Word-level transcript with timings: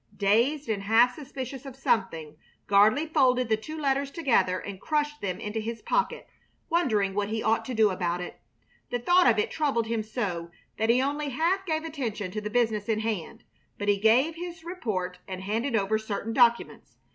Dazed 0.17 0.67
and 0.67 0.81
half 0.81 1.13
suspicious 1.13 1.63
of 1.63 1.75
something, 1.75 2.35
Gardley 2.65 3.05
folded 3.07 3.49
the 3.49 3.55
two 3.55 3.77
letters 3.77 4.09
together 4.09 4.57
and 4.57 4.81
crushed 4.81 5.21
them 5.21 5.39
into 5.39 5.59
his 5.59 5.83
pocket, 5.83 6.27
wondering 6.71 7.13
what 7.13 7.29
he 7.29 7.43
ought 7.43 7.63
to 7.65 7.75
do 7.75 7.91
about 7.91 8.19
it. 8.19 8.41
The 8.89 8.97
thought 8.97 9.27
of 9.27 9.37
it 9.37 9.51
troubled 9.51 9.85
him 9.85 10.01
so 10.01 10.49
that 10.79 10.89
he 10.89 11.03
only 11.03 11.29
half 11.29 11.67
gave 11.67 11.83
attention 11.83 12.31
to 12.31 12.41
the 12.41 12.49
business 12.49 12.89
in 12.89 13.01
hand; 13.01 13.43
but 13.77 13.89
he 13.89 13.97
gave 13.97 14.33
his 14.33 14.63
report 14.63 15.19
and 15.27 15.43
handed 15.43 15.75
over 15.75 15.99
certain 15.99 16.33
documents. 16.33 16.97